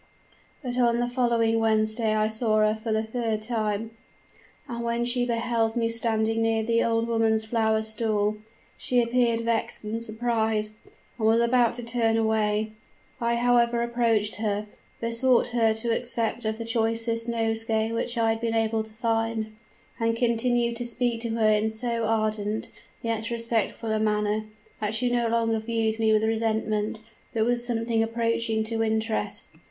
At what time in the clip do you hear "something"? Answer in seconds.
27.61-28.01